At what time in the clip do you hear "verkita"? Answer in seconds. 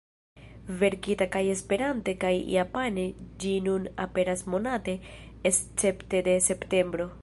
0.83-1.27